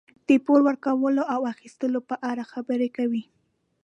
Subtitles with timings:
[0.27, 3.23] د پور ورکولو او اخیستلو په اړه خبرې کوي.